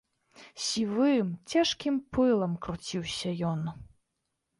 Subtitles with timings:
[0.67, 3.61] Сівым, цяжкім пылам круціўся ён.